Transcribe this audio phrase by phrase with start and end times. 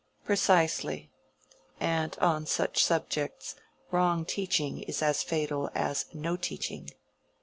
[0.25, 1.11] "Precisely.
[1.79, 3.55] And on such subjects
[3.91, 6.89] wrong teaching is as fatal as no teaching.